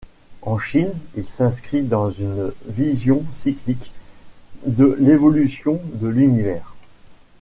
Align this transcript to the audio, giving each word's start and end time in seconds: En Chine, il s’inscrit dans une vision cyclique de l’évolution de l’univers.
En 0.41 0.57
Chine, 0.57 0.93
il 1.15 1.25
s’inscrit 1.29 1.83
dans 1.83 2.09
une 2.09 2.53
vision 2.65 3.23
cyclique 3.31 3.91
de 4.65 4.97
l’évolution 4.99 5.79
de 5.93 6.07
l’univers. 6.07 6.73